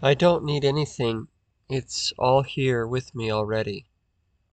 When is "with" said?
2.86-3.16